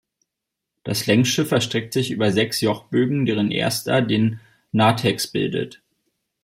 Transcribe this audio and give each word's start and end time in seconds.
Das 0.83 1.05
Längsschiff 1.05 1.51
erstreckt 1.51 1.93
sich 1.93 2.09
über 2.09 2.31
sechs 2.31 2.59
Jochbögen, 2.61 3.27
deren 3.27 3.51
ersten 3.51 4.07
den 4.07 4.39
Narthex 4.71 5.27
bildet. 5.27 5.83